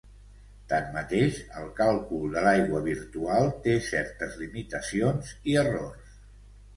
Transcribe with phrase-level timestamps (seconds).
[0.71, 6.17] Tanmateix el càlcul de l'aigua virtual té certes limitacions i errors.